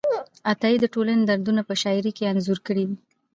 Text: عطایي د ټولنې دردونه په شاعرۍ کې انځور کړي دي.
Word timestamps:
عطایي 0.51 0.77
د 0.81 0.85
ټولنې 0.93 1.23
دردونه 1.25 1.61
په 1.67 1.73
شاعرۍ 1.81 2.11
کې 2.17 2.29
انځور 2.31 2.59
کړي 2.67 2.83
دي. 2.89 2.95